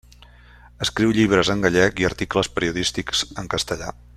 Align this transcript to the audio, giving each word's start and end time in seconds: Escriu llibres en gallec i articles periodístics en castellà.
Escriu 0.85 1.13
llibres 1.17 1.51
en 1.55 1.61
gallec 1.67 2.03
i 2.03 2.07
articles 2.09 2.49
periodístics 2.57 3.23
en 3.43 3.53
castellà. 3.57 3.97